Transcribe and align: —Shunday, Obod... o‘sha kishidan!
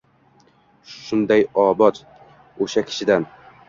—Shunday, 0.93 1.45
Obod... 1.67 2.03
o‘sha 2.67 2.89
kishidan! 2.91 3.35